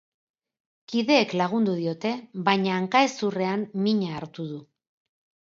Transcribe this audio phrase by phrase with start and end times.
[0.93, 2.13] Kideek lagundu diote,
[2.49, 4.61] baina hanka-hezurrean mina hartu du.